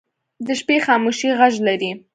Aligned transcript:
د 0.45 0.47
شپې 0.59 0.77
خاموشي 0.85 1.29
غږ 1.39 1.53
لري 1.67 1.91